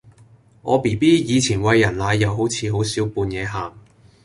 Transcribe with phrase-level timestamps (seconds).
[0.63, 3.71] 我 bb 以前餵人奶又好似好少半夜喊